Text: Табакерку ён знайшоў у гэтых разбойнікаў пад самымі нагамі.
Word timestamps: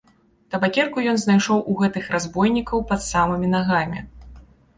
Табакерку 0.53 1.03
ён 1.11 1.19
знайшоў 1.23 1.61
у 1.73 1.75
гэтых 1.81 2.07
разбойнікаў 2.15 2.83
пад 2.93 3.05
самымі 3.11 3.47
нагамі. 3.55 3.99